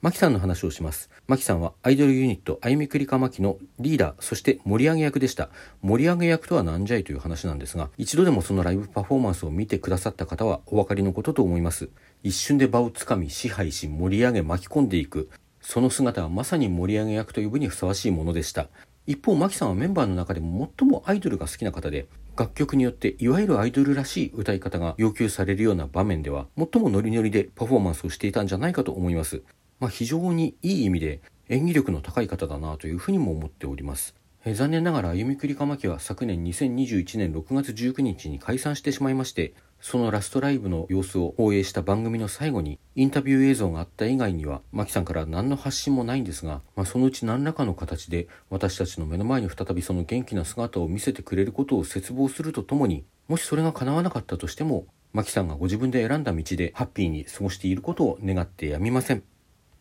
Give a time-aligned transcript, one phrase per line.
[0.00, 1.10] マキさんの話をします。
[1.26, 5.50] マキさんはアイドルユニット、あゆみくりかまきのリーダー、そして盛り上げ役でした。
[5.82, 11.90] 盛り上げ役とは何じゃいという話なんですが、一度でもそのライブパフォーマンスを見てくださった方はお分かりのことと思います。
[12.22, 15.30] 一瞬で場をつかみ、支配し、盛り上げ、巻き込んでいく。
[15.60, 18.68] その姿はまさに盛り上げ役と呼ぶにふさわしいものでした。
[19.08, 22.06] 一方、マキさんはメンバーの中でも最もアイドルが好きな方で、
[22.38, 29.42] 楽曲によっていわゆるアイドルらしい歌い方が要求されるような場面では、最もノリノリでパフォーマンスをしていたんじゃないかと思います。
[29.80, 34.14] まあ、非常にいい意味で演技力の高い方だなというふうにも思っております。
[34.44, 59.22] え残念ながら歩みくりかまきは昨年2021年6月19日に解散してしまいましてそのラストライブの様子を放映した番組の最後にインタビュー映像があった以外にはマキさんから何の発信もないんですが、まあ、そのうち何らかの形で私たちの目の前に再びその元気な姿を見せてくれることを切望するとともにもしそれが叶わなかったとしてもマキさんがご自分で選んだ道でハッピーに過ごしていることを願ってやみません。